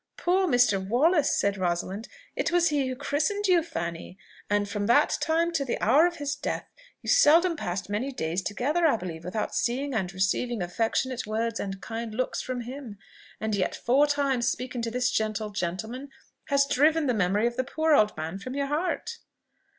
"Poor 0.17 0.47
Mr. 0.47 0.83
Wallace!" 0.83 1.35
said 1.37 1.57
Rosalind. 1.59 2.07
"It 2.35 2.51
was 2.51 2.69
he 2.69 2.87
who 2.87 2.95
christened 2.95 3.45
you, 3.47 3.61
Fanny; 3.61 4.17
and 4.49 4.67
from 4.67 4.87
that 4.87 5.15
time 5.21 5.51
to 5.51 5.63
the 5.63 5.79
hour 5.79 6.07
of 6.07 6.15
his 6.15 6.35
death, 6.35 6.67
you 7.03 7.07
seldom 7.07 7.55
passed 7.55 7.87
many 7.87 8.11
days 8.11 8.41
together, 8.41 8.87
I 8.87 8.95
believe, 8.97 9.23
without 9.23 9.53
seeing 9.53 9.93
and 9.93 10.11
receiving 10.11 10.63
affectionate 10.63 11.27
words 11.27 11.59
and 11.59 11.81
kind 11.83 12.15
looks 12.15 12.41
from 12.41 12.61
him: 12.61 12.97
and 13.39 13.53
yet 13.53 13.75
four 13.75 14.07
times 14.07 14.47
speaking 14.47 14.81
to 14.81 14.89
this 14.89 15.11
gentle 15.11 15.51
gentleman 15.51 16.09
has 16.45 16.65
driven 16.65 17.05
the 17.05 17.13
memory 17.13 17.45
of 17.45 17.55
the 17.55 17.63
poor 17.63 17.93
old 17.93 18.17
man 18.17 18.39
from 18.39 18.55
your 18.55 18.65
heart!" 18.65 19.19